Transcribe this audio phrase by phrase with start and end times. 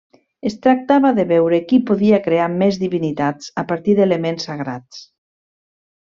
[0.49, 5.05] Es tractava de veure qui podia crear més divinitats a partir d'elements sagrats.